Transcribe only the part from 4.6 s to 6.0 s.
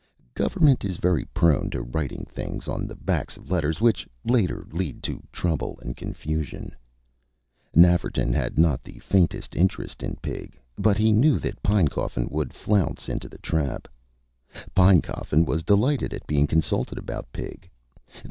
lead to trouble and